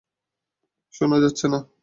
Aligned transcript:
শুনা 0.93 1.17
যাচ্ছে 1.23 1.45
না। 1.47 1.59